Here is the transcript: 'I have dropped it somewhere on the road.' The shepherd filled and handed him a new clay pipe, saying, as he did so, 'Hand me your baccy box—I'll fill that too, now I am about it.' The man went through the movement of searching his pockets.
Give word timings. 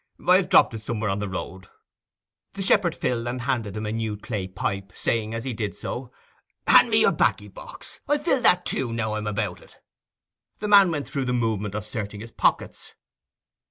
'I 0.27 0.37
have 0.37 0.49
dropped 0.49 0.73
it 0.73 0.81
somewhere 0.81 1.11
on 1.11 1.19
the 1.19 1.29
road.' 1.29 1.67
The 2.53 2.63
shepherd 2.63 2.95
filled 2.95 3.27
and 3.27 3.41
handed 3.41 3.77
him 3.77 3.85
a 3.85 3.91
new 3.91 4.17
clay 4.17 4.47
pipe, 4.47 4.91
saying, 4.95 5.35
as 5.35 5.43
he 5.43 5.53
did 5.53 5.75
so, 5.75 6.11
'Hand 6.65 6.89
me 6.89 7.01
your 7.01 7.11
baccy 7.11 7.47
box—I'll 7.49 8.17
fill 8.17 8.41
that 8.41 8.65
too, 8.65 8.91
now 8.91 9.13
I 9.13 9.19
am 9.19 9.27
about 9.27 9.61
it.' 9.61 9.77
The 10.57 10.67
man 10.67 10.89
went 10.89 11.07
through 11.07 11.25
the 11.25 11.33
movement 11.33 11.75
of 11.75 11.85
searching 11.85 12.21
his 12.21 12.31
pockets. 12.31 12.95